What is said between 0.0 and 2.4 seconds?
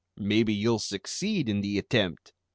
Maybe you'll succeed in the attempt!"